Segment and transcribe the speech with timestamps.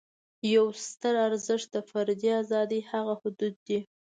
[0.53, 3.79] یو ستر ارزښت د فردي آزادۍ هغه حدود دي.